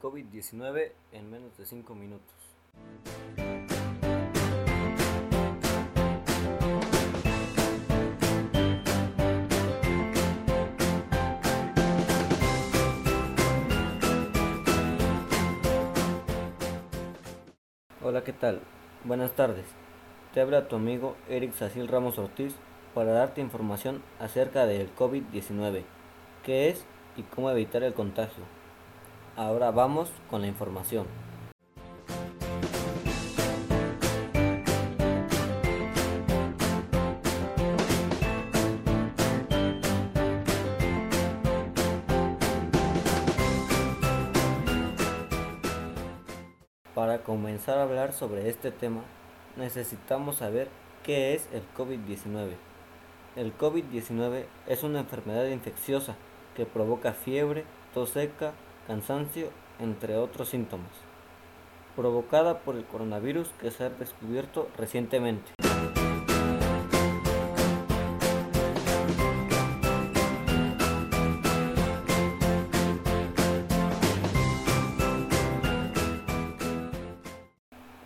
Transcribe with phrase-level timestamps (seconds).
[0.00, 2.34] COVID-19 en menos de 5 minutos.
[18.02, 18.62] Hola, ¿qué tal?
[19.04, 19.66] Buenas tardes.
[20.32, 22.54] Te habla tu amigo Eric Sacil Ramos Ortiz
[22.94, 25.84] para darte información acerca del COVID-19,
[26.44, 26.86] qué es
[27.16, 28.59] y cómo evitar el contagio.
[29.40, 31.06] Ahora vamos con la información.
[46.94, 49.00] Para comenzar a hablar sobre este tema,
[49.56, 50.68] necesitamos saber
[51.02, 52.56] qué es el COVID-19.
[53.36, 56.16] El COVID-19 es una enfermedad infecciosa
[56.54, 58.52] que provoca fiebre, tos seca,
[58.90, 60.90] cansancio, entre otros síntomas,
[61.94, 65.52] provocada por el coronavirus que se ha descubierto recientemente.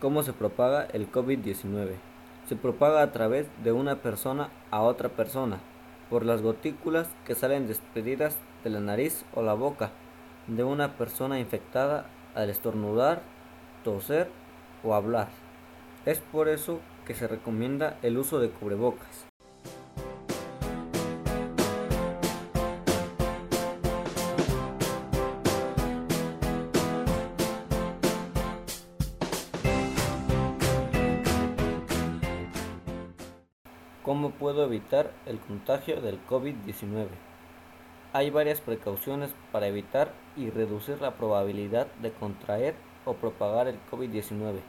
[0.00, 1.94] ¿Cómo se propaga el COVID-19?
[2.46, 5.60] Se propaga a través de una persona a otra persona,
[6.10, 9.90] por las gotículas que salen despedidas de la nariz o la boca
[10.46, 13.22] de una persona infectada al estornudar,
[13.82, 14.30] toser
[14.82, 15.28] o hablar.
[16.04, 19.26] Es por eso que se recomienda el uso de cubrebocas.
[34.02, 37.33] ¿Cómo puedo evitar el contagio del COVID-19?
[38.16, 44.60] Hay varias precauciones para evitar y reducir la probabilidad de contraer o propagar el COVID-19.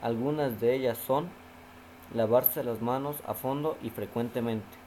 [0.00, 1.28] Algunas de ellas son
[2.14, 4.78] lavarse las manos a fondo y frecuentemente,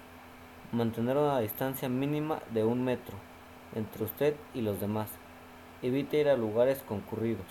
[0.71, 3.15] mantener una distancia mínima de un metro
[3.75, 5.11] entre usted y los demás,
[5.83, 7.45] evite ir a lugares concurridos,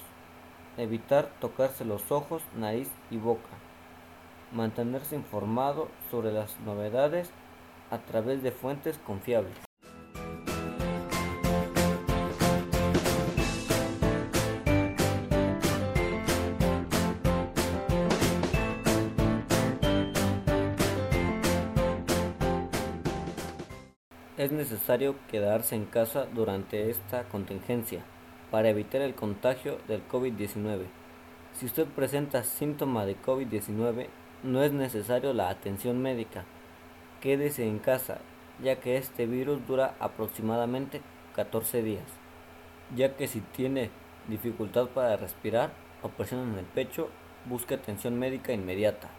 [0.76, 3.54] evitar tocarse los ojos, nariz y boca,
[4.50, 7.30] mantenerse informado sobre las novedades
[7.92, 9.67] a través de fuentes confiables.
[24.38, 28.04] Es necesario quedarse en casa durante esta contingencia
[28.52, 30.84] para evitar el contagio del COVID-19.
[31.54, 34.06] Si usted presenta síntomas de COVID-19,
[34.44, 36.44] no es necesario la atención médica.
[37.20, 38.18] Quédese en casa,
[38.62, 41.00] ya que este virus dura aproximadamente
[41.34, 42.06] 14 días,
[42.94, 43.90] ya que si tiene
[44.28, 47.08] dificultad para respirar o presión en el pecho,
[47.46, 49.17] busque atención médica inmediata.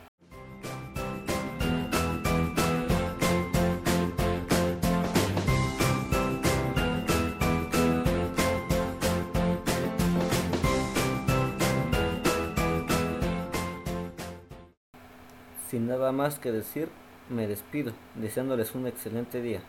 [15.69, 16.90] Sin nada más que decir,
[17.30, 19.62] me despido, deseándoles un excelente día.